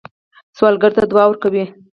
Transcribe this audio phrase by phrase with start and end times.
[0.57, 1.63] سوالګر ته دعا ورکوئ